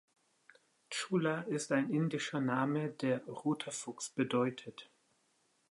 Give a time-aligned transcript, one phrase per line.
[0.89, 4.89] Chula ist ein indischer Name, der „roter Fuchs“ bedeutet.